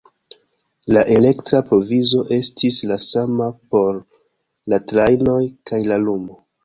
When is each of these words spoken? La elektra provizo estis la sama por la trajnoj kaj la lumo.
La 0.95 1.01
elektra 1.15 1.59
provizo 1.67 2.21
estis 2.37 2.79
la 2.93 2.97
sama 3.05 3.51
por 3.75 4.01
la 4.75 4.81
trajnoj 4.93 5.39
kaj 5.73 5.83
la 5.93 6.01
lumo. 6.09 6.41